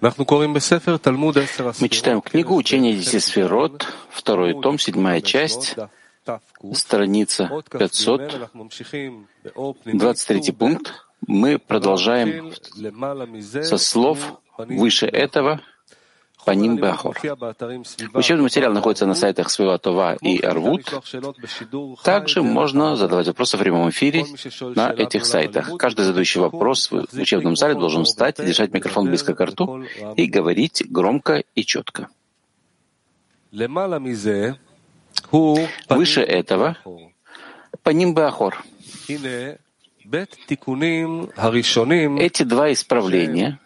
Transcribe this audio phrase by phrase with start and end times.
[0.00, 5.74] Мы читаем книгу «Учение десяти сферот», второй том, седьмая часть,
[6.74, 8.50] страница 500,
[9.86, 10.92] 23 пункт.
[11.26, 12.52] Мы продолжаем
[13.62, 15.62] со слов выше этого
[16.46, 17.18] по ним Бахор.
[18.14, 20.82] Учебный материал находится на сайтах своего Това и Арвуд.
[22.04, 24.24] Также можно задавать вопросы в прямом эфире
[24.60, 25.76] на этих сайтах.
[25.76, 29.82] Каждый задающий вопрос в учебном зале должен встать, держать микрофон близко к рту
[30.14, 32.08] и говорить громко и четко.
[35.88, 36.76] Выше этого
[37.82, 38.64] по ним Бахор.
[42.28, 43.58] Эти два исправления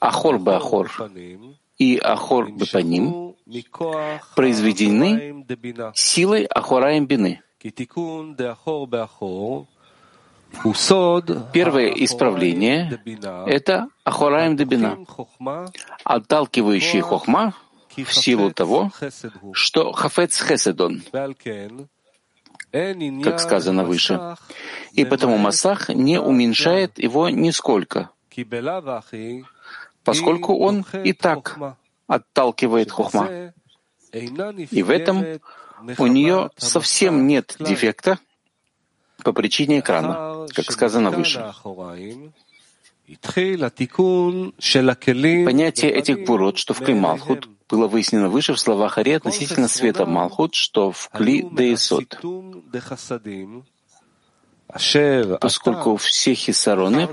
[0.00, 0.90] Ахор Бахор
[1.78, 3.34] и Ахор Бепаним
[4.36, 5.46] произведены
[5.94, 7.42] силой Ахораем Бины.
[11.52, 13.00] Первое исправление—
[13.46, 14.98] это Ахораем Дебина,
[16.04, 17.54] отталкивающий Хохма
[17.96, 18.90] в силу того,
[19.52, 21.02] что Хафец Хеседон,
[23.22, 24.36] как сказано выше,
[24.92, 28.10] и потому Масах не уменьшает его нисколько,
[30.04, 31.58] поскольку он и так
[32.06, 33.52] отталкивает хохма.
[34.12, 35.24] И в этом
[35.98, 38.18] у нее совсем нет дефекта
[39.22, 41.52] по причине экрана, как сказано выше.
[45.44, 50.06] Понятие этих гвурот, что в Кли Малхут, было выяснено выше в словах Ари относительно света
[50.06, 52.20] Малхут, что в Кли Деисот
[55.40, 57.08] поскольку все хисароны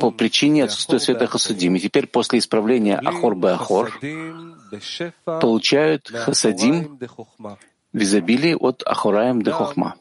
[0.00, 1.76] по причине отсутствия света хасадим.
[1.76, 4.00] И теперь после исправления ахор бы ахор
[5.24, 6.98] получают хасадим
[7.92, 9.96] в изобилии от ахораем де хохма.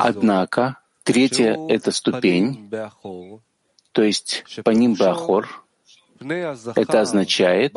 [0.00, 2.70] Однако третья— это ступень,
[3.92, 5.64] то есть по ним бахор.
[6.18, 7.76] Это означает,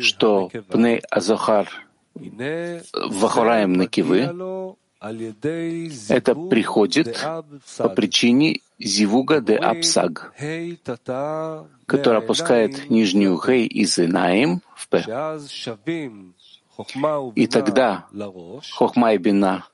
[0.00, 1.68] что пней азохар
[2.14, 7.24] в ахораем накивы это приходит
[7.78, 10.32] по причине зивуга де апсаг,
[11.86, 15.04] который опускает нижнюю хей из инаим в п.
[17.34, 18.06] И тогда
[18.72, 19.66] хохма и бина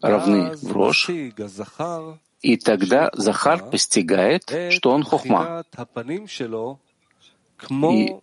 [0.00, 1.10] равны в рожь,
[2.40, 5.64] и тогда Захар постигает, что он хохма,
[7.70, 8.16] и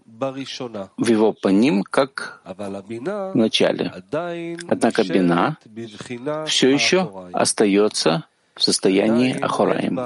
[0.98, 3.94] в его по ним, как в начале.
[4.68, 5.58] Однако бина
[6.48, 9.98] все еще остается в состоянии Ахораем,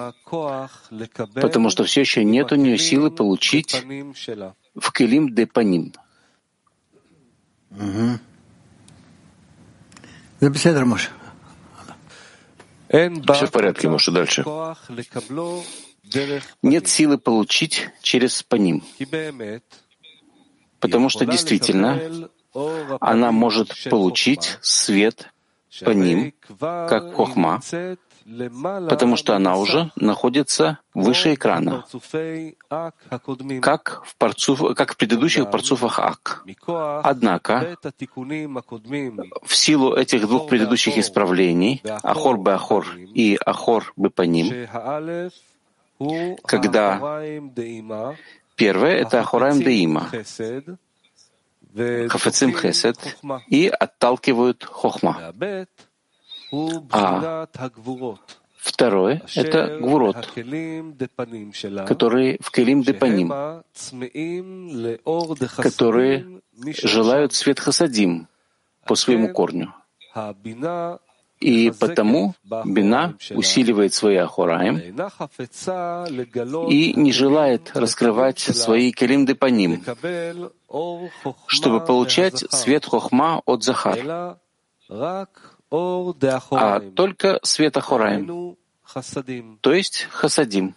[1.36, 3.84] потому что все еще нет у нее силы получить
[4.76, 5.94] в Келим де Паним.
[13.34, 14.46] Все в порядке, Моша, дальше
[16.62, 18.84] нет силы получить через по ним,
[20.80, 22.30] потому что действительно
[23.00, 25.30] она может получить свет
[25.84, 27.62] по ним, как хохма,
[28.90, 31.86] потому что она уже находится выше экрана,
[33.62, 36.46] как в, парцуф, как в предыдущих парцуфах Ак.
[37.04, 37.78] Однако,
[39.44, 44.68] в силу этих двух предыдущих исправлений, Ахор бы Ахор и Ахор бы по ним,
[46.44, 47.22] когда
[48.56, 50.10] первое— это Ахураем Деима,
[52.10, 52.98] Хафецим Хесед,
[53.48, 55.34] и отталкивают Хохма.
[56.92, 57.48] А
[58.58, 60.32] второе— это Гвурот,
[61.88, 63.34] которые в Келим Депаним,
[65.58, 66.42] которые
[66.84, 68.28] желают свет Хасадим
[68.86, 69.74] по своему корню.
[71.44, 74.78] И потому Бина усиливает свои Ахураем
[76.70, 79.84] и не желает раскрывать свои Келим по ним,
[81.48, 84.38] чтобы получать свет Хохма от Захар,
[84.90, 88.56] а только свет Ахураем,
[89.60, 90.76] то есть Хасадим.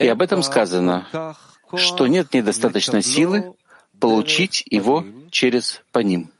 [0.00, 1.36] И об этом сказано,
[1.76, 3.54] что нет недостаточной силы
[4.00, 6.32] получить его через по ним.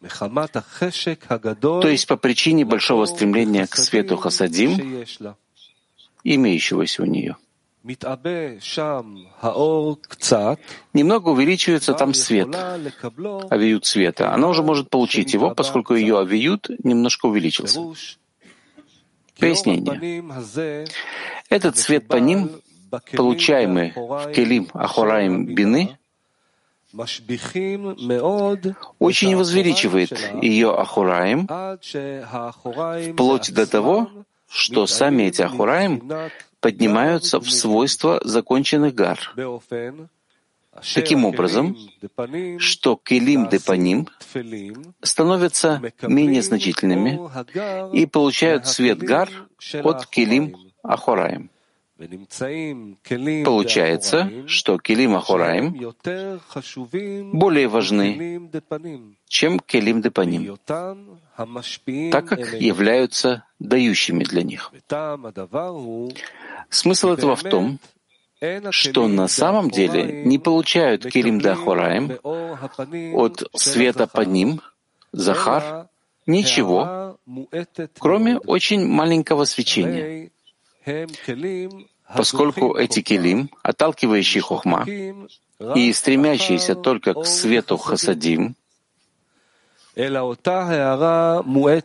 [0.00, 5.04] То есть по причине большого стремления к свету хасадим,
[6.24, 7.36] имеющегося у нее.
[10.92, 12.48] Немного увеличивается там свет,
[13.50, 14.34] авиют света.
[14.34, 17.80] Она уже может получить его, поскольку ее авиют немножко увеличился.
[19.38, 20.24] Пояснение.
[21.48, 22.50] Этот свет по ним,
[23.12, 25.96] получаемый в Келим Ахораим Бины,
[28.98, 30.12] очень возвеличивает
[30.42, 31.46] ее Ахураим,
[33.12, 34.10] вплоть до того,
[34.48, 36.10] что сами эти Ахураим
[36.60, 39.18] поднимаются в свойства законченных гар.
[40.94, 41.76] Таким образом,
[42.58, 44.08] что келим депаним
[45.02, 47.18] становятся менее значительными
[47.96, 49.30] и получают свет гар
[49.82, 51.50] от келим ахораем.
[53.44, 55.72] Получается, что Келим Ахураим
[57.32, 58.50] более важны,
[59.28, 60.58] чем Келим Депаним,
[62.12, 64.72] так как являются дающими для них.
[66.68, 67.78] Смысл этого в том,
[68.70, 72.18] что на самом деле не получают Келим Дахураим
[73.14, 74.60] от света по ним,
[75.12, 75.88] Захар,
[76.26, 77.18] ничего,
[77.98, 80.30] кроме очень маленького свечения
[82.14, 84.86] поскольку эти келим, отталкивающие хохма
[85.74, 88.54] и стремящиеся только к свету хасадим,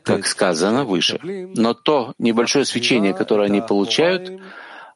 [0.03, 1.19] как сказано выше,
[1.55, 4.41] но то небольшое свечение, которое они получают,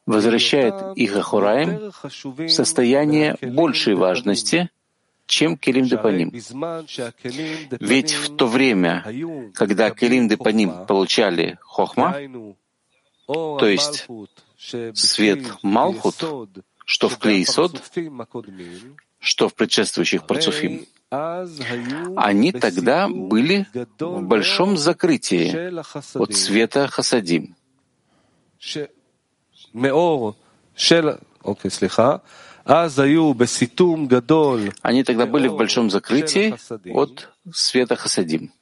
[0.04, 4.70] возвращает их Ахураем в состояние большей важности,
[5.26, 6.30] чем Келим Депаним.
[7.80, 9.04] Ведь в то время,
[9.54, 12.16] когда Келим Депаним получали Хохма,
[13.26, 14.06] то есть
[14.94, 16.14] свет Малхут,
[16.84, 17.82] что в Клейсод,
[19.18, 23.66] что в предшествующих Парцуфим, они тогда были
[23.98, 25.48] в большом закрытии
[26.18, 27.56] от света Хасадим.
[34.82, 36.54] Они тогда были в большом закрытии
[36.92, 38.52] от света Хасадим.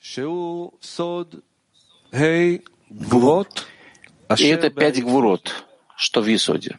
[4.39, 5.65] И это пять гвурот,
[5.97, 6.79] что в Исоде.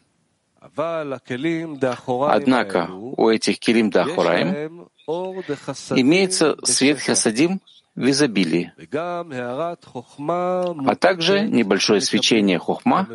[2.28, 7.62] Однако у этих Килим Дахураим имеется свет Хасадим
[7.96, 13.08] в изобилии, а также небольшое свечение Хохма,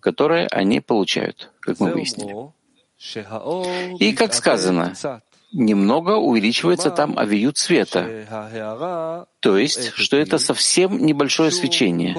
[0.00, 2.34] которое они получают, как мы выяснили.
[3.98, 4.94] И, как сказано,
[5.52, 8.26] немного увеличивается там авиют света,
[9.40, 12.14] то есть, что это совсем небольшое свечение.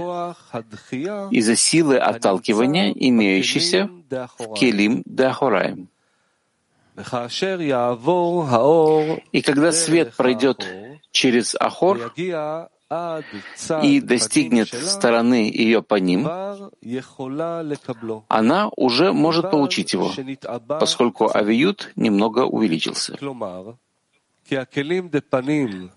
[1.32, 5.90] из-за силы отталкивания, имеющейся в Келим Дахораем.
[9.32, 10.68] И когда свет пройдет
[11.12, 12.14] через Ахор,
[13.84, 16.28] и достигнет стороны ее по ним,
[18.28, 20.12] она уже может получить его,
[20.80, 23.18] поскольку авиют немного увеличился.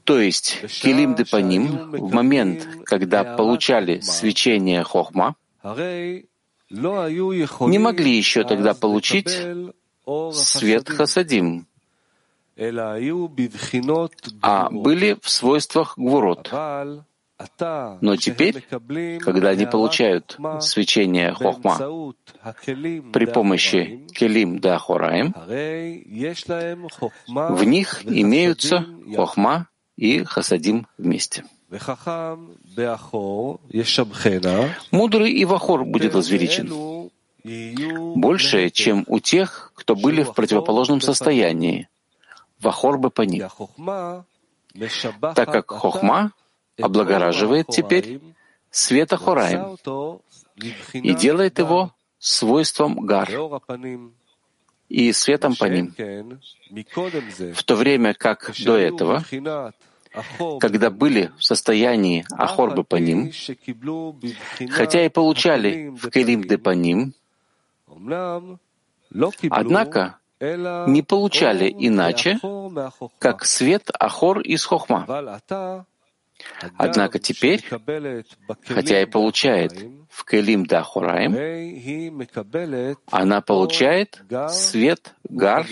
[0.05, 5.35] То есть Келим де в момент, когда получали свечение Хохма,
[6.71, 9.31] не могли еще тогда получить
[10.33, 11.67] свет Хасадим,
[14.43, 16.51] а были в свойствах гвурот.
[18.01, 18.65] Но теперь,
[19.21, 21.77] когда они получают свечение хохма
[23.13, 25.35] при помощи келим да хораем,
[27.27, 31.45] в них имеются хохма и хасадим вместе.
[34.91, 37.11] Мудрый и вахор будет возвеличен,
[38.15, 41.89] больше, чем у тех, кто были в противоположном состоянии,
[43.11, 43.49] по ним,
[45.35, 46.33] так как хохма
[46.81, 48.21] облагораживает теперь
[48.71, 49.79] света Хораем
[50.93, 53.31] и делает его свойством гар
[54.89, 55.95] и светом по ним,
[57.55, 59.25] в то время как до этого,
[60.61, 63.33] когда были в состоянии Ахорбы по ним,
[64.71, 67.15] хотя и получали в Келим де по ним,
[69.51, 72.39] однако не получали иначе,
[73.19, 75.07] как свет Ахор из Хохма.
[76.77, 77.65] Однако теперь,
[78.69, 79.73] хотя и получает
[80.11, 81.33] в Келим Дахураем,
[83.11, 85.67] она получает свет Гар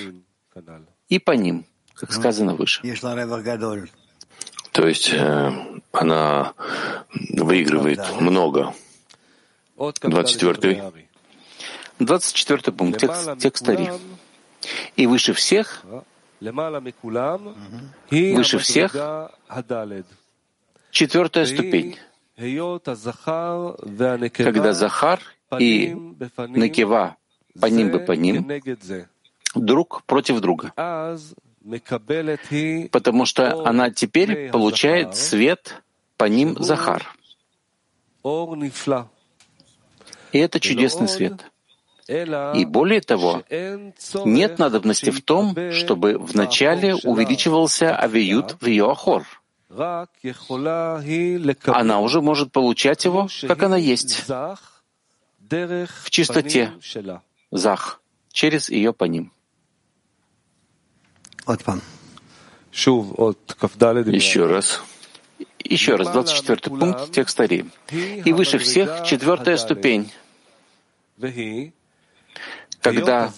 [1.08, 2.82] и по ним, как сказано выше.
[4.72, 5.52] То есть э,
[5.92, 6.54] она
[7.30, 8.74] выигрывает много.
[9.76, 10.92] 24
[12.00, 13.92] 24 пункт, текст, текст Тари.
[14.96, 15.84] И выше всех,
[18.10, 18.96] выше всех,
[20.90, 21.98] четвертая ступень,
[24.32, 25.20] когда Захар
[25.58, 25.96] и
[26.36, 27.16] Накива
[27.60, 28.48] по ним бы по ним,
[29.54, 30.72] друг против друга.
[32.90, 35.82] Потому что она теперь получает свет
[36.16, 37.14] по ним Захар.
[40.32, 41.50] И это чудесный свет.
[42.08, 43.42] И более того,
[44.24, 49.24] нет надобности в том, чтобы вначале увеличивался авиют в ее охор.
[51.66, 54.24] Она уже может получать его, как она есть.
[56.04, 56.72] в чистоте,
[57.50, 58.00] зах,
[58.32, 59.32] через ее по ним.
[64.16, 64.82] Еще раз.
[65.58, 67.64] Еще раз, 24 пункт текста Ри.
[67.90, 70.10] И выше всех четвертая ступень,
[72.84, 73.32] когда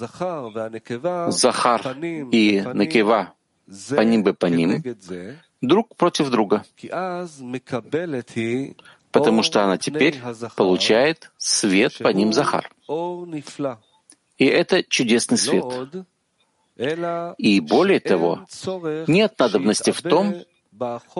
[1.31, 1.97] Захар
[2.33, 3.33] и Накева
[3.91, 4.83] по ним бы по ним,
[5.61, 6.65] друг против друга,
[9.13, 10.21] потому что она теперь
[10.57, 12.71] получает свет по ним Захар.
[14.39, 15.65] И это чудесный свет.
[17.39, 18.47] И более того,
[19.07, 20.35] нет надобности в том,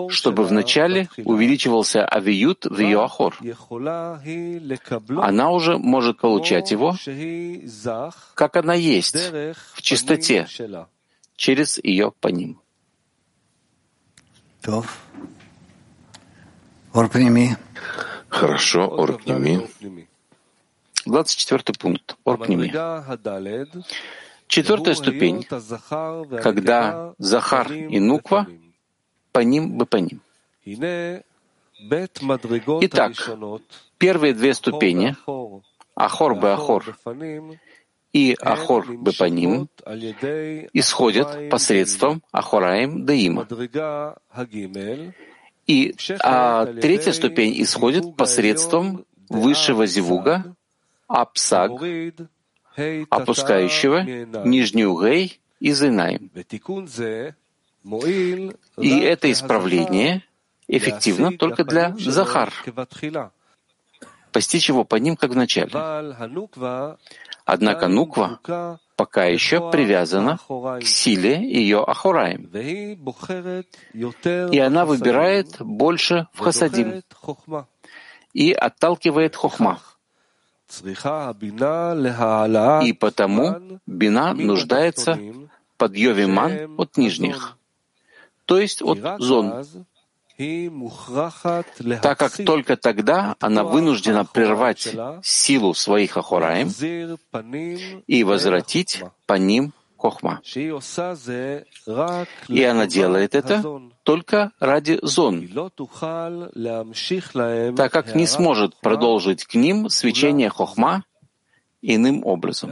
[0.09, 3.37] чтобы вначале увеличивался авиют в ее ахор.
[5.21, 6.95] Она уже может получать его,
[8.33, 9.15] как она есть,
[9.73, 10.47] в чистоте,
[11.35, 12.59] через ее по ним.
[18.29, 19.69] Хорошо, Орпними.
[21.05, 22.17] 24 пункт.
[22.25, 22.67] Орпними.
[24.47, 25.45] Четвертая ступень,
[26.41, 28.47] когда Захар и Нуква
[29.37, 30.19] по ним бы по ним.
[32.81, 33.13] Итак,
[33.99, 35.15] первые две ступени,
[35.95, 36.33] Ахор.
[36.33, 36.97] Бы Ахор
[38.13, 39.69] и Ахор бы по ним,
[40.73, 43.47] исходят посредством Ахораем Даима.
[45.67, 50.55] И а третья ступень исходит посредством высшего зивуга,
[51.07, 51.73] Апсаг,
[53.11, 54.01] опускающего
[54.47, 56.31] нижнюю Гей и Зинаем.
[58.77, 60.23] И это исправление
[60.67, 62.53] эффективно только для Захар,
[64.31, 65.71] постичь его по ним, как в начале.
[67.45, 72.49] Однако Нуква пока еще привязана к силе ее Ахураем.
[74.51, 77.01] И она выбирает больше в Хасадим.
[78.33, 79.79] и отталкивает Хохма.
[82.83, 85.19] И потому Бина нуждается
[85.77, 87.56] под Йовиман от нижних,
[88.47, 89.65] то есть от зон,
[92.01, 96.71] так как только тогда она вынуждена прервать силу своих Ахураем
[98.07, 100.41] и возвратить по ним Хохма.
[102.47, 105.49] И она делает это только ради зон,
[107.75, 111.03] так как не сможет продолжить к ним свечение Хохма
[111.81, 112.71] иным образом.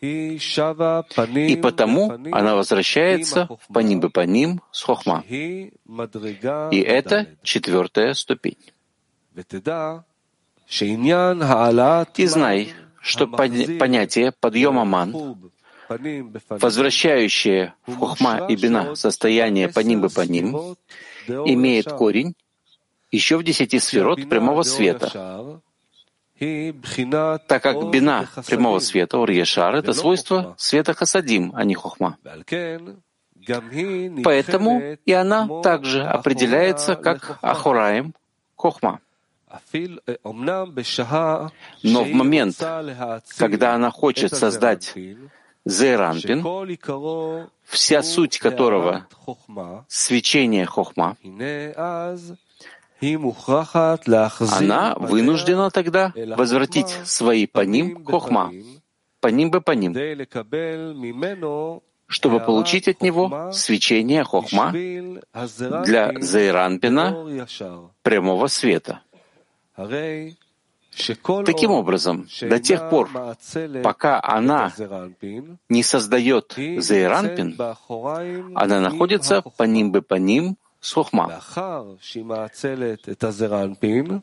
[0.00, 5.24] И потому она возвращается по ним и по ним с хохма.
[5.28, 5.72] И
[6.86, 8.58] это четвертая ступень.
[12.16, 15.50] И знай, что понятие подъема ман,
[16.50, 20.76] возвращающее в хохма и бина состояние по ним по ним,
[21.26, 22.34] имеет корень
[23.10, 25.60] еще в десяти сферот прямого света,
[26.38, 32.16] так как бина прямого света, Урьешар, это свойство света Хасадим, а не Хохма.
[34.24, 38.14] Поэтому и она также определяется как Ахураем
[38.56, 39.00] Хохма.
[41.82, 42.56] Но в момент,
[43.38, 44.94] когда она хочет создать
[45.64, 49.06] Зейранпин, вся суть которого—
[49.88, 51.16] свечение Хохма,
[53.00, 58.52] она вынуждена тогда возвратить свои по ним хохма,
[59.20, 59.94] по ним бы по ним,
[62.06, 67.46] чтобы получить от него свечение хохма для Зайранпина
[68.02, 69.00] прямого света.
[71.46, 73.08] Таким образом, до тех пор,
[73.84, 74.72] пока она
[75.68, 77.56] не создает Зейранпин,
[78.54, 81.40] она находится по ним бы по ним с хохма,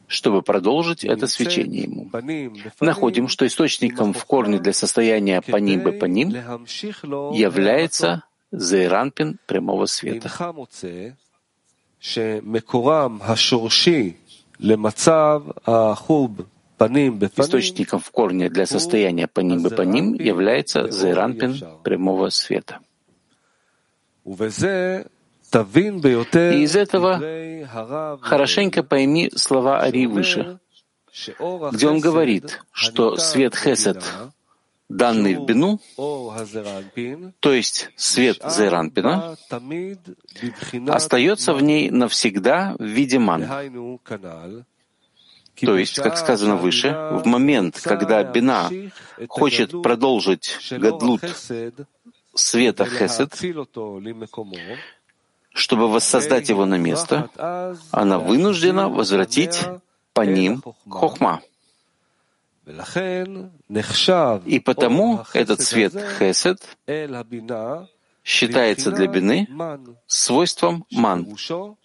[0.08, 2.10] чтобы продолжить это свечение ему.
[2.80, 6.30] Находим, что источником в корне для состояния паним бы паним
[7.34, 10.30] является зейранпин прямого света.
[17.38, 22.80] Источником в корне для состояния паним бы паним является зейранпин прямого света.
[25.56, 27.22] И из этого
[28.22, 30.60] хорошенько пойми слова Ари выше,
[31.72, 34.04] где он говорит, что свет Хесед,
[34.90, 35.80] данный в Бину,
[37.40, 39.38] то есть свет Зеранпина,
[40.88, 43.48] остается в ней навсегда в виде ман.
[45.56, 48.70] То есть, как сказано выше, в момент, когда Бина
[49.30, 51.22] хочет продолжить гадлут
[52.34, 53.32] света Хесед,
[55.56, 57.30] чтобы воссоздать его на место,
[57.92, 59.62] она вынуждена возвратить
[60.14, 61.42] по ним хохма.
[64.46, 66.60] И потому этот свет хесед
[68.24, 69.48] считается для бины
[70.08, 71.78] свойством ман, что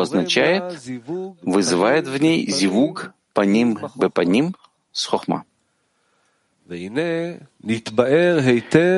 [0.00, 0.80] означает,
[1.42, 4.56] вызывает в ней зивуг по ним бы по ним
[4.92, 5.44] с хохма.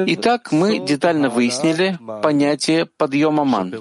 [0.07, 3.75] Итак, мы детально выяснили понятие подъема ман,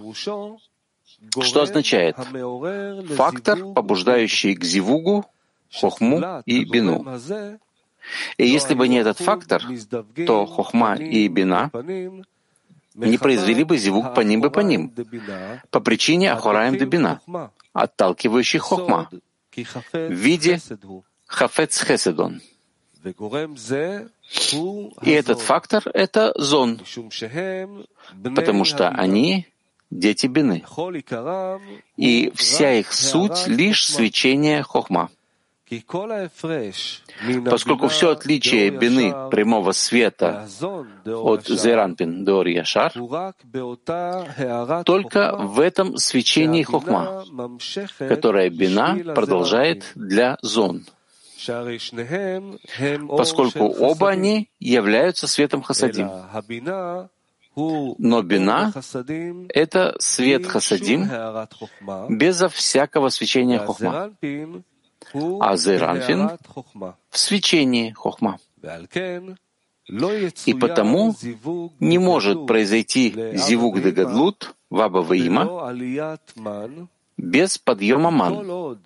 [1.42, 2.18] что означает
[3.16, 5.25] фактор, побуждающий к зивугу,
[5.72, 7.06] хохму и бину.
[8.38, 9.63] И если бы не этот фактор,
[10.25, 11.72] то хохма и бина
[12.96, 14.94] не произвели бы зивук по ним бы по ним,
[15.72, 17.22] по причине ахураем бина,
[17.74, 19.10] отталкивающих хохма,
[19.92, 20.60] в виде
[21.28, 22.42] хафец хеседон.
[25.02, 26.80] И этот фактор— это зон,
[28.24, 29.48] потому что они—
[29.92, 30.64] дети бины,
[31.98, 35.10] и вся их суть— лишь свечение хохма.
[37.50, 40.48] Поскольку все отличие бины прямого света
[41.06, 42.94] от Зеранпин до Яшар
[44.86, 47.26] только в этом свечении хохма,
[47.98, 50.86] которое бина продолжает для зон
[53.18, 56.10] поскольку оба они являются светом хасадим.
[57.56, 58.74] Но бина—
[59.50, 61.10] это свет хасадим
[62.10, 64.12] безо всякого свечения хохма,
[65.40, 66.32] а зеранфин—
[67.10, 68.40] в свечении хохма.
[70.46, 71.16] И потому
[71.80, 75.74] не может произойти зивук де гадлут, ваба ваима,
[77.18, 78.78] без подъема ман,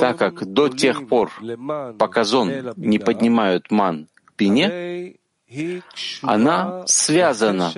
[0.00, 1.30] так как до тех пор,
[1.98, 5.14] пока зон не поднимают ман к пине,
[6.22, 7.72] она связана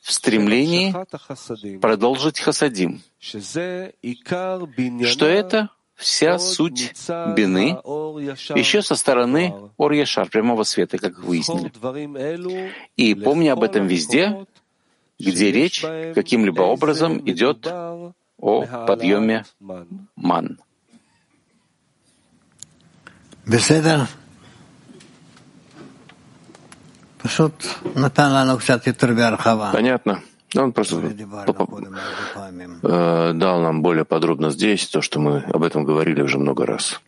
[0.00, 0.94] в стремлении
[1.78, 3.02] продолжить хасадим,
[5.04, 5.70] что это?
[5.94, 6.92] Вся суть
[7.34, 7.70] бины,
[8.54, 11.72] еще со стороны Ор-Яшар, прямого света, как выяснили.
[12.96, 14.46] И помни об этом везде,
[15.18, 15.82] где речь
[16.14, 17.66] каким-либо образом идет
[18.38, 19.44] о подъеме
[20.16, 20.58] ман.
[29.72, 30.22] Понятно.
[30.56, 30.96] Он просто
[32.82, 37.00] э, дал нам более подробно здесь то, что мы об этом говорили уже много раз.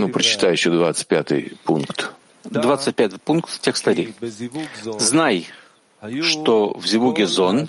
[0.00, 2.12] Ну, прочитай еще 25 пункт.
[2.44, 4.14] 25 пункт текста Ри.
[4.98, 5.48] Знай,
[6.22, 7.68] что в Зивуге Зон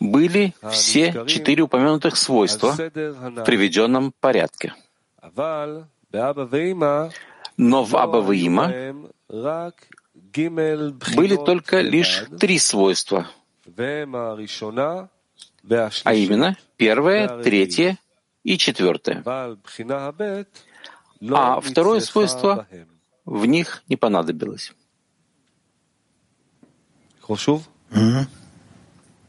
[0.00, 4.74] были все четыре упомянутых свойства в приведенном порядке.
[7.56, 8.72] Но в Абаваима
[11.14, 13.26] были только лишь три свойства,
[16.04, 17.98] а именно первое, третье
[18.42, 19.22] и четвертое.
[21.30, 22.66] А второе свойство
[23.30, 24.74] в них не понадобилось.
[27.28, 28.26] Mm-hmm.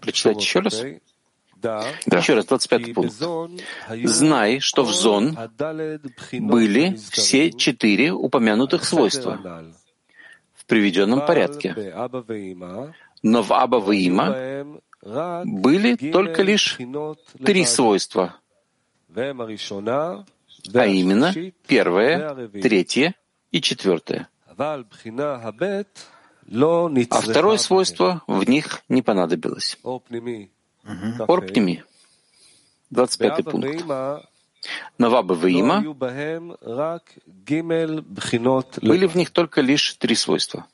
[0.01, 0.83] Прочитать еще раз?
[1.57, 1.85] Да.
[2.07, 3.13] Еще раз, 25 пункт.
[4.03, 5.37] Знай, что в зон
[6.39, 9.39] были все четыре упомянутых свойства
[10.55, 11.93] в приведенном порядке.
[13.21, 14.81] Но в Аба Ваима
[15.45, 16.79] были только лишь
[17.45, 18.35] три свойства,
[19.15, 21.31] а именно
[21.67, 23.13] первое, третье
[23.51, 24.27] и четвертое.
[24.57, 24.83] А
[27.21, 29.77] второе свойство в них не понадобилось.
[31.27, 31.83] Орпними.
[32.89, 33.85] 25 пункт.
[34.97, 35.81] Наваба Ваима
[38.81, 40.67] были в них только лишь три свойства.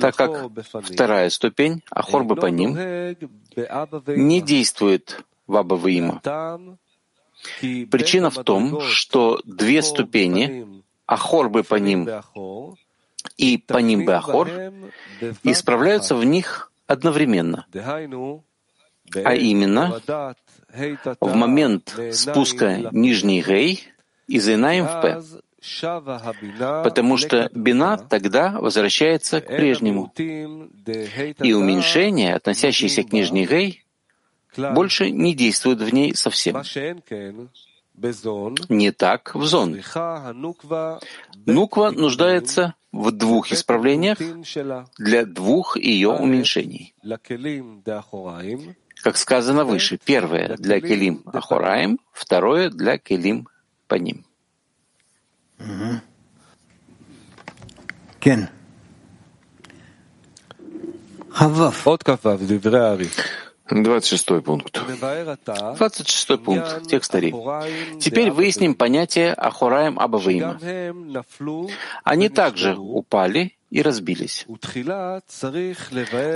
[0.00, 0.50] Так как
[0.82, 2.74] вторая ступень, Ахорба по ним,
[4.16, 6.22] не действует в Аба Ваима.
[7.90, 12.08] Причина в том, что две ступени, Ахорбы по ним
[13.36, 14.50] и по ним Беахор,
[15.42, 17.66] исправляются в них одновременно.
[19.24, 20.00] А именно,
[21.20, 23.88] в момент спуска нижней Гей
[24.26, 25.22] из Инаим в П.
[26.84, 30.12] Потому что бина тогда возвращается к прежнему.
[30.16, 33.83] И уменьшение, относящееся к нижней Гей,
[34.56, 36.54] больше не действует в ней совсем.
[38.68, 39.80] Не так в зон.
[41.46, 44.18] Нуква нуждается в двух исправлениях
[44.98, 46.94] для двух ее уменьшений.
[49.02, 53.48] Как сказано выше, первое для Келим Ахораем, второе для Келим
[53.86, 54.24] Паним.
[63.70, 64.78] 26 пункт.
[64.78, 66.86] 26 пункт.
[66.88, 67.32] Текст Ари.
[67.98, 70.60] Теперь выясним понятие Ахураем Абаваима.
[72.04, 74.46] Они также упали и разбились.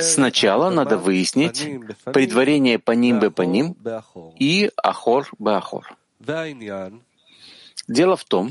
[0.00, 1.68] Сначала надо выяснить
[2.04, 3.76] предварение по ним бы по ним
[4.38, 5.96] и Ахор бы Ахор.
[7.86, 8.50] Дело в том,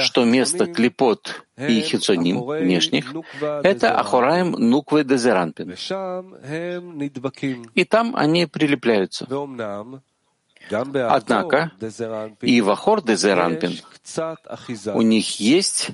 [0.00, 3.12] что место клипот и хицоним внешних—
[3.62, 5.74] это Ахораем Нуквы Дезеранпин.
[7.74, 9.26] И там они прилепляются.
[10.70, 11.72] Однако
[12.40, 13.78] и в Ахор Дезеранпин
[14.94, 15.90] у них есть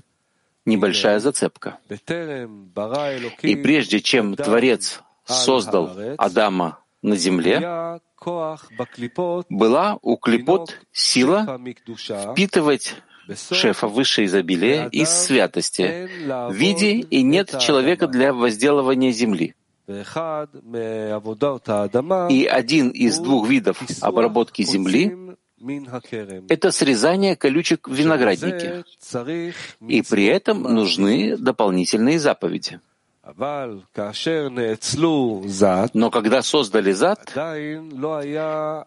[0.64, 1.79] небольшая зацепка.
[3.42, 8.00] И прежде чем Творец создал Адама на земле,
[9.48, 11.59] была у клипот сила
[12.33, 12.96] впитывать
[13.34, 19.54] шефа высшее изобилие из святости в виде и нет человека для возделывания земли.
[22.30, 25.16] И один из двух видов обработки земли—
[26.48, 28.84] это срезание колючек в винограднике.
[29.86, 32.80] И при этом нужны дополнительные заповеди.
[35.94, 37.32] Но когда создали зад,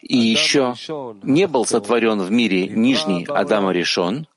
[0.01, 0.73] и еще
[1.23, 4.27] не был сотворен в мире нижний Адама решен,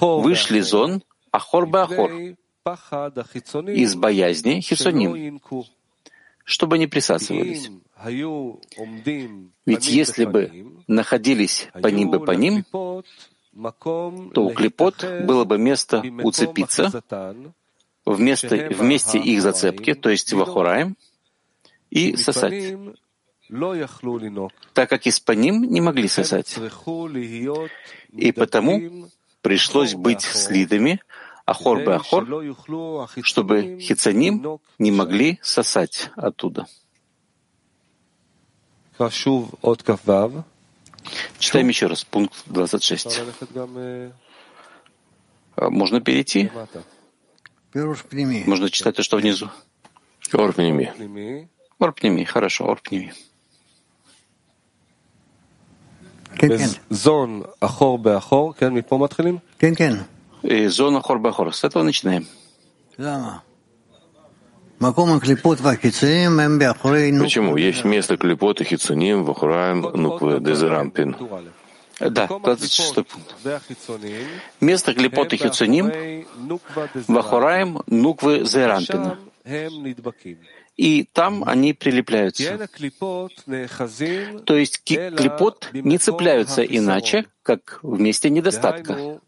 [0.00, 2.10] вышли зон Ахор Бахор
[3.68, 5.40] из боязни Хисоним,
[6.44, 7.70] чтобы не присасывались.
[9.66, 13.02] Ведь если бы находились по ним бы по ним, то
[14.36, 17.02] у клепот было бы место уцепиться
[18.04, 20.96] вместо, вместе их зацепки, то есть в Ахураем,
[21.90, 22.76] и сосать,
[24.72, 26.58] так как из по ним не могли сосать.
[28.12, 29.10] И потому
[29.42, 31.00] пришлось быть слитыми
[31.46, 32.26] Ахор бы Ахор,
[33.22, 36.66] чтобы хицаним не могли сосать оттуда.
[41.38, 43.20] Читаем еще раз, пункт 26.
[45.56, 46.50] А, можно перейти?
[48.46, 49.50] Можно читать то, что внизу.
[50.32, 51.48] Орпними.
[51.78, 53.14] Орпними, хорошо, орпними.
[56.89, 59.37] זון אחור באחור, כן, מפה מתחילים?
[59.59, 59.93] כן, כן.
[60.67, 62.23] זון אחור באחור, с этого начинаем.
[62.99, 63.37] למה?
[67.21, 67.55] Почему?
[67.55, 71.15] Есть место клепот и хицуним, вахураем, нуквы, дезерампин.
[71.99, 73.35] Да, 26 пункт.
[74.59, 76.25] Место клепот и хицуним,
[77.07, 79.19] вахураем, нуквы, зерампина.
[80.76, 82.68] И там они прилепляются.
[84.44, 89.20] То есть клепот не цепляются иначе, как в месте недостатка.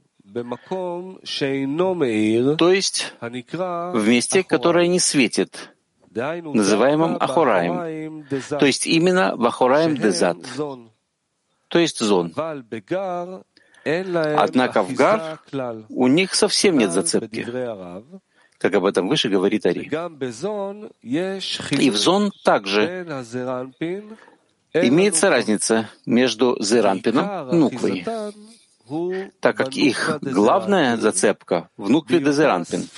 [2.58, 5.74] То есть в месте, которое не светит,
[6.14, 10.36] называемым Ахураем, то есть именно в Ахураем Дезат,
[11.68, 12.34] то есть зон.
[13.84, 15.40] Однако в Гар
[15.88, 17.46] у них совсем нет зацепки,
[18.58, 19.90] как об этом выше говорит Ари.
[21.70, 23.06] И в зон также
[24.74, 28.04] имеется разница между Зеранпином и Нуквой,
[29.40, 32.88] так как их главная зацепка— внукви Дезеранпин,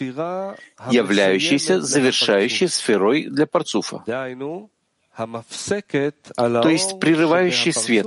[0.91, 4.03] являющийся завершающей сферой для парцуфа,
[5.17, 8.07] то есть прерывающий свет,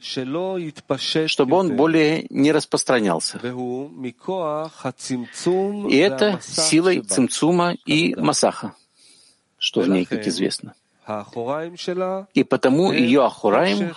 [0.00, 3.38] чтобы он более не распространялся.
[5.88, 8.74] И это силой цимцума и масаха,
[9.58, 10.74] что в ней, как известно.
[12.34, 13.94] И потому ее ахураим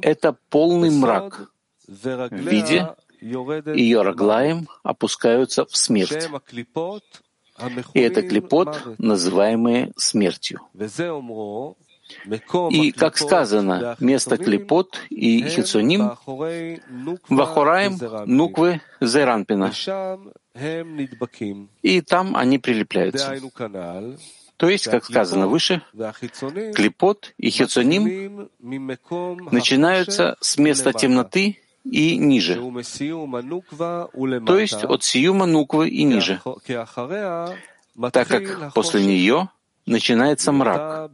[0.02, 1.50] —это полный мрак,
[1.86, 2.88] в виде
[3.20, 6.28] ее раглаем опускаются в смерть.
[7.94, 10.60] И это клепот, называемые смертью.
[12.70, 16.12] И, как сказано, место клепот и хицуним
[17.28, 19.72] вахураем нуквы зеранпина.
[21.82, 23.34] И там они прилепляются.
[24.56, 25.82] То есть, как сказано выше,
[26.74, 28.48] клепот и хицуним
[29.50, 32.54] начинаются с места темноты и ниже,
[34.46, 36.40] то есть от сиюма нуквы и ниже,
[38.12, 39.48] так как после нее
[39.86, 41.10] начинается мрак.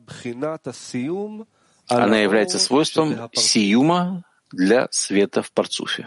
[1.89, 6.07] Она является свойством сиюма для света в парцуфе.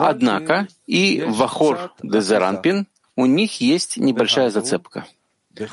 [0.00, 5.06] Однако и в Ахор Дезеранпин у них есть небольшая зацепка.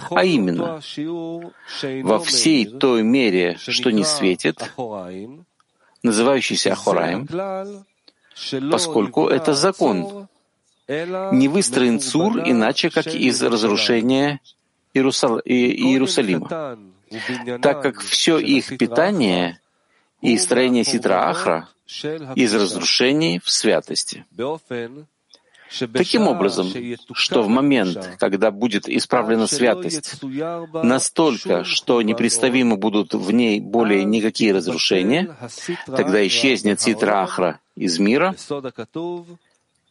[0.10, 0.82] А именно,
[2.04, 4.74] во всей той мере, что не светит,
[6.04, 7.28] называющийся Ахораем,
[8.72, 10.28] поскольку это закон,
[10.88, 14.40] не выстроен Цур иначе, как из разрушения
[14.94, 15.40] Иерусал...
[15.40, 16.78] Иерусалима,
[17.62, 19.60] так как все их питание
[20.22, 21.70] и строение Ситра Ахра
[22.36, 24.26] из разрушений в святости.
[25.94, 26.72] Таким образом,
[27.12, 30.22] что в момент, когда будет исправлена святость,
[30.72, 35.36] настолько, что непредставимы будут в ней более никакие разрушения,
[35.86, 38.34] тогда исчезнет ситра Ахра из мира,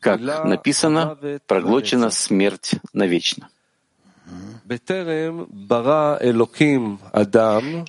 [0.06, 3.48] как написано, проглочена смерть навечно.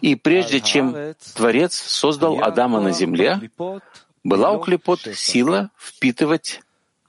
[0.02, 0.96] И прежде чем
[1.36, 3.40] Творец создал Адама на земле,
[4.24, 6.62] была у клепот сила впитывать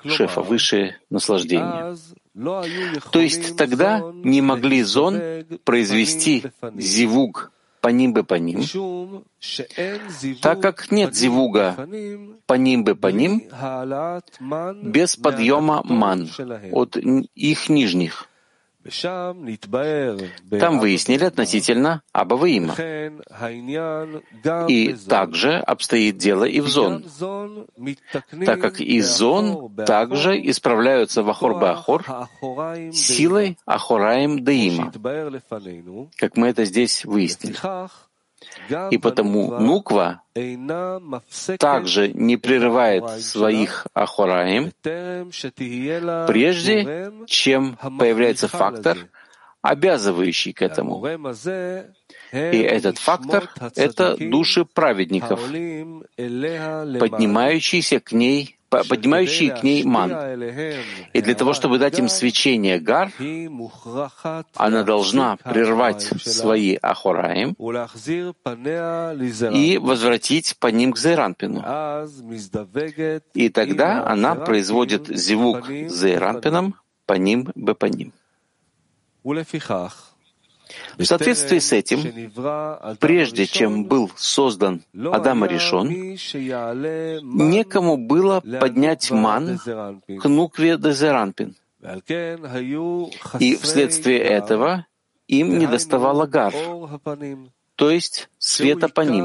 [0.06, 1.96] шефа, высшее наслаждение.
[3.10, 5.20] То есть тогда не могли зон
[5.64, 6.44] произвести
[6.76, 8.62] зивуг по ним бы по ним,
[10.40, 11.74] так как нет зивуга
[12.46, 13.42] по ним бы по ним
[14.82, 16.28] без подъема ман
[16.72, 18.28] от их нижних.
[20.60, 22.74] Там выяснили относительно Абаваима.
[24.68, 27.04] И также обстоит дело и в зон,
[28.44, 32.04] так как и зон также исправляются в Ахор-Бахор
[32.92, 34.92] силой Ахораем Деима,
[36.16, 37.56] как мы это здесь выяснили.
[38.90, 40.22] И потому Нуква
[41.58, 45.26] также не прерывает своих Ахораим, прежде
[47.26, 49.08] чем появляется фактор,
[49.60, 51.02] обязывающий к этому.
[52.32, 55.40] И этот фактор— это души праведников,
[56.16, 60.12] поднимающиеся к ней поднимающие к ней ман.
[61.12, 63.10] И для того, чтобы дать им свечение гар,
[64.54, 67.56] она должна прервать свои ахораим
[69.52, 71.64] и возвратить по ним к Зейранпину.
[73.34, 76.74] И тогда она производит зивук Зейранпином
[77.06, 78.12] по ним бы по ним.
[80.98, 82.32] В соответствии с этим,
[82.98, 84.82] прежде чем был создан
[85.12, 91.54] Адам Аришон, некому было поднять ман к нукве Дезеранпин.
[93.38, 94.86] И вследствие этого
[95.28, 96.52] им не доставало гар,
[97.76, 99.24] то есть света по ним,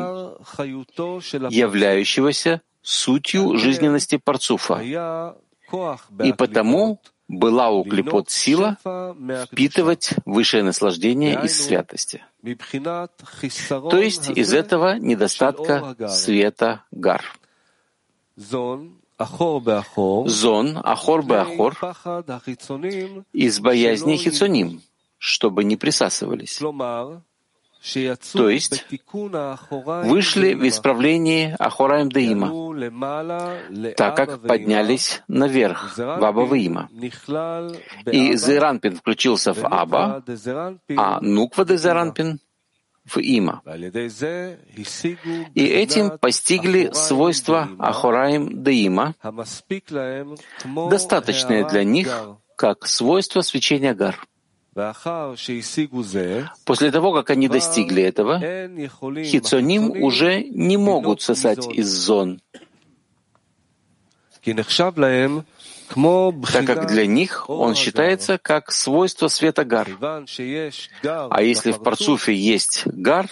[1.49, 5.35] являющегося сутью жизненности парцуфа.
[6.23, 6.99] И потому
[7.39, 8.77] была у клепот сила
[9.51, 12.23] впитывать высшее наслаждение из святости.
[12.41, 17.23] То есть из этого недостатка света гар.
[20.27, 21.77] Зон, ахор бе ахор,
[23.31, 24.81] из боязни хицоним,
[25.17, 26.59] чтобы не присасывались
[28.33, 28.85] то есть
[30.05, 32.47] вышли в исправлении Ахораем Деима,
[33.97, 36.89] так как поднялись наверх в Аба Ваима.
[38.05, 40.23] И Зеранпин включился в Аба,
[40.95, 42.39] а Нуква де Зеранпин
[43.05, 43.61] в Има.
[45.53, 49.13] И этим постигли свойства Ахораем Деима,
[50.89, 52.07] достаточные для них,
[52.55, 54.25] как свойство свечения гар.
[56.65, 58.39] После того, как они достигли этого,
[59.23, 62.41] хитсоним уже не могут сосать из зон,
[64.43, 69.87] так как для них он считается как свойство света гар.
[71.03, 73.29] А если в парцуфе есть гар,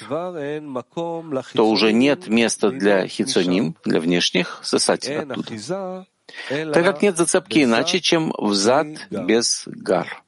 [1.53, 6.05] то уже нет места для хитсоним, для внешних, сосать оттуда.
[6.49, 10.23] Так как нет зацепки иначе, чем взад без гар.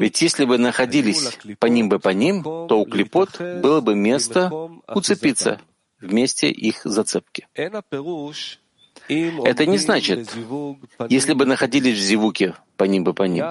[0.00, 4.50] Ведь если бы находились по ним бы по ним, то у клепот было бы место
[4.88, 5.60] уцепиться
[6.00, 7.46] вместе их зацепки.
[9.08, 10.28] Это не значит,
[11.08, 13.44] если бы находились в зивуке по ним бы по ним,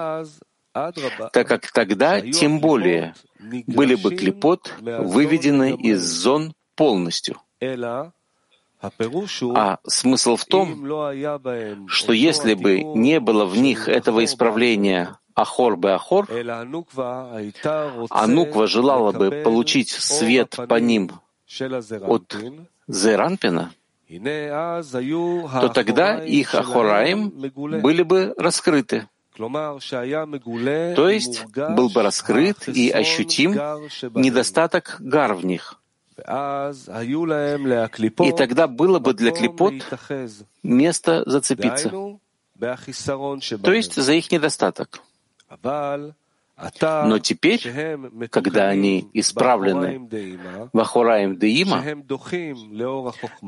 [0.74, 7.42] так как тогда тем более были бы клепот выведены из зон полностью.
[9.56, 10.86] А смысл в том,
[11.88, 16.28] что если бы не было в них этого исправления Ахор бы Ахор,
[18.10, 21.12] а Нуква желала бы получить свет по ним
[22.08, 22.38] от
[22.88, 23.74] Зеранпина,
[24.08, 29.08] то тогда их Ахораим были бы раскрыты.
[29.38, 33.52] То есть был бы раскрыт и ощутим
[34.14, 35.76] недостаток гар в них.
[38.24, 39.74] И тогда было бы для клипот
[40.64, 45.02] место зацепиться, то есть за их недостаток.
[45.62, 47.62] Но теперь,
[48.30, 50.00] когда они исправлены
[50.72, 51.84] в Ахураим Деима,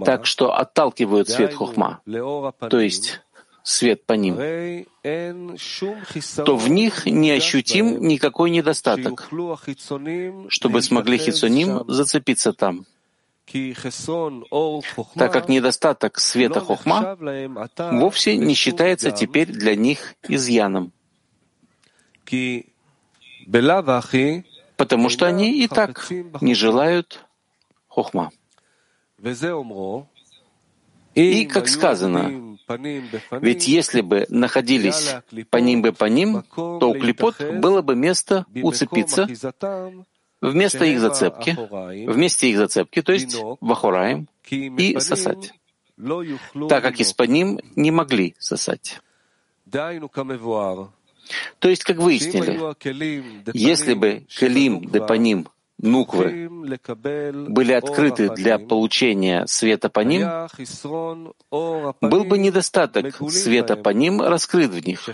[0.04, 3.22] так что отталкивают свет Хохма, то есть
[3.68, 4.36] свет по ним,
[6.46, 9.30] то в них не ощутим никакой недостаток,
[10.50, 12.86] чтобы смогли хитсоним зацепиться там.
[15.16, 17.18] Так как недостаток света Хохма
[17.92, 20.92] вовсе не считается теперь для них изъяном
[24.76, 26.10] потому что они и так
[26.42, 27.26] не желают
[27.88, 28.32] хохма.
[31.18, 32.58] И, как сказано,
[33.42, 35.16] ведь если бы находились
[35.50, 39.28] по ним бы по ним, то у клепот было бы место уцепиться
[40.42, 41.58] вместо их зацепки,
[42.08, 45.54] вместе их зацепки, то есть вахураем, и сосать,
[46.70, 49.02] так как из-под ним не могли сосать.
[51.60, 52.60] То есть, как выяснили,
[53.54, 60.28] если бы Келим Депаним Нуквы были открыты для получения света по ним,
[62.02, 65.08] был бы недостаток света по ним раскрыт в них.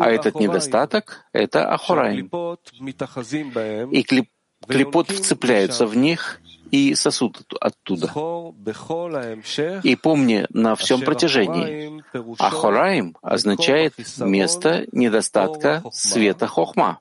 [0.00, 2.30] А этот недостаток— это Ахураим.
[3.90, 4.04] И
[4.66, 8.12] клепот вцепляются в них и сосуд оттуда.
[9.82, 12.02] И помни на всем протяжении,
[12.38, 16.98] Ахораим означает место недостатка света хохма.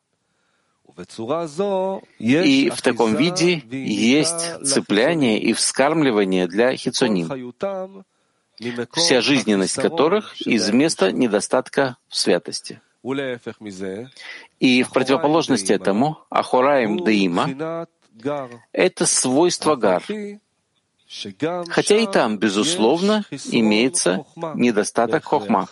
[2.20, 7.54] И в таком виде есть цепляние и вскармливание для хитсоним,
[8.94, 12.82] вся жизненность которых из места недостатка в святости.
[14.60, 17.88] И в противоположность этому Ахораим Деима
[18.72, 20.04] это свойство гар.
[21.70, 24.26] Хотя и там, безусловно, имеется
[24.56, 25.68] недостаток хохма.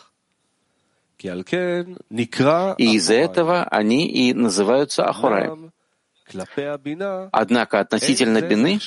[2.78, 5.72] И из-за этого они и называются ахураем.
[7.32, 8.80] Однако относительно бины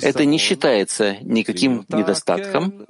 [0.00, 2.86] это не считается никаким недостатком,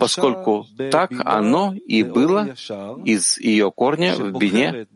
[0.00, 2.54] поскольку так оно и было
[3.04, 4.86] из ее корня в бине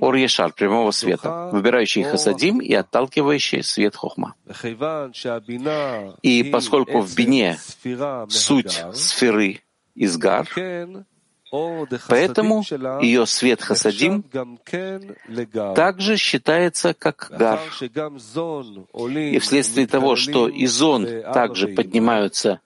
[0.00, 4.34] Ор-Ешар, прямого света, выбирающий хасадим и отталкивающий свет хохма.
[6.22, 7.58] И поскольку в бине
[8.28, 9.60] суть сферы
[9.94, 10.48] из гар,
[12.08, 12.62] Поэтому
[13.02, 14.24] ее свет хасадим
[15.74, 17.60] также считается как гар.
[19.16, 22.60] И вследствие того, что и зон также поднимаются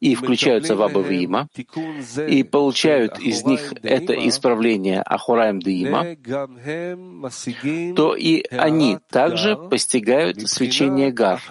[0.00, 1.48] и включаются в Абавиима,
[2.26, 6.16] и получают из них это исправление Ахураем Деима,
[7.94, 11.42] то и они также постигают свечение Гар.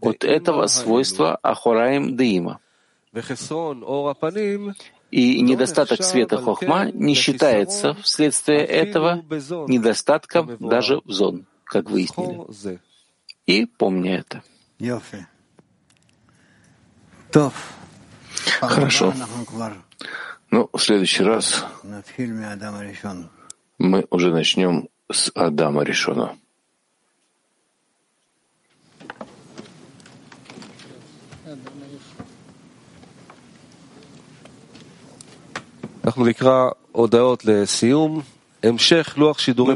[0.00, 2.58] От этого свойства Ахураем Деима.
[5.12, 9.22] И недостаток света хохма не считается вследствие этого
[9.68, 12.80] недостатком даже в зон, как выяснили.
[13.46, 14.42] И помни это.
[18.60, 19.12] Хорошо.
[20.50, 21.66] Ну, в следующий раз
[23.78, 26.36] мы уже начнем с Адама Решона.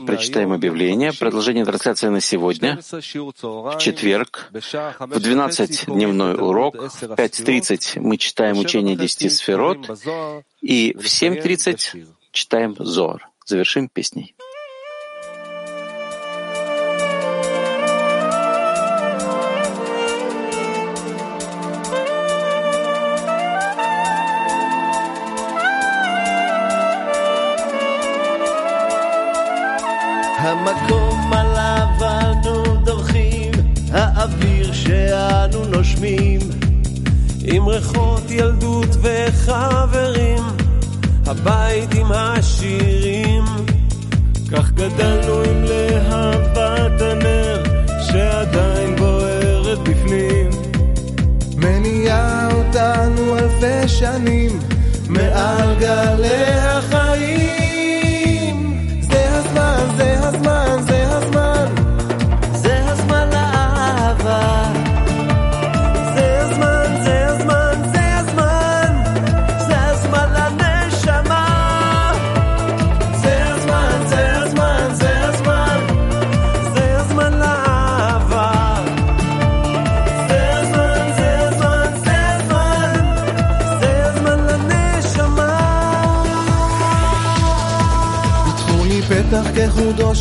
[0.01, 1.13] Мы прочитаем объявление.
[1.13, 8.97] Продолжение трансляции на сегодня, в четверг, в 12 дневной урок, в 5.30 мы читаем учение
[8.97, 9.89] 10 сферот,
[10.61, 13.29] и в 7.30 читаем Зор.
[13.45, 14.35] Завершим песней.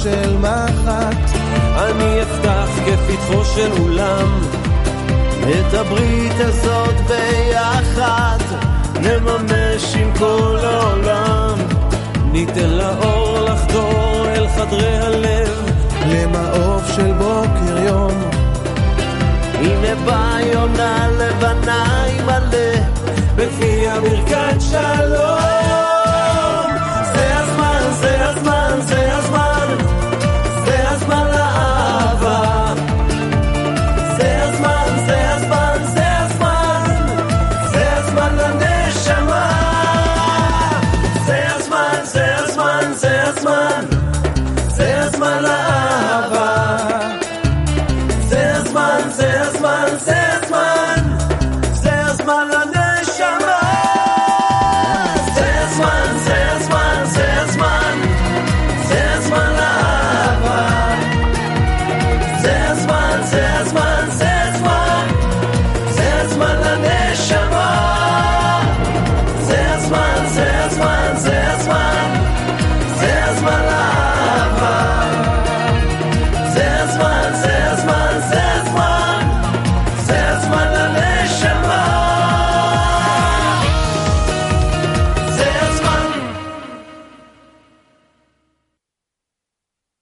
[0.05, 1.37] של מחט.
[1.77, 4.39] אני אפתח כפתחו של אולם.
[5.41, 8.37] את הברית הזאת ביחד
[9.01, 11.57] נממש עם כל העולם.
[12.31, 15.71] ניתן לאור לחדור אל חדרי הלב.
[16.07, 18.29] למעוף של בוקר יום.
[19.53, 22.04] הנה באה יונה לבנה